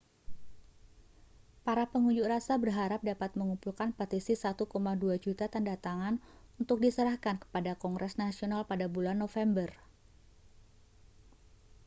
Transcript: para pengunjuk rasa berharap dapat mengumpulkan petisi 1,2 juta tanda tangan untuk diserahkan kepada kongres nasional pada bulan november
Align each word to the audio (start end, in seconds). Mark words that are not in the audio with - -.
para 1.65 1.83
pengunjuk 1.91 2.25
rasa 2.33 2.53
berharap 2.63 3.01
dapat 3.09 3.31
mengumpulkan 3.39 3.89
petisi 3.97 4.33
1,2 4.33 4.57
juta 5.25 5.45
tanda 5.53 5.75
tangan 5.85 6.15
untuk 6.61 6.77
diserahkan 6.85 7.35
kepada 7.43 7.71
kongres 7.83 8.13
nasional 8.23 8.61
pada 8.69 8.85
bulan 8.95 9.17
november 9.23 9.69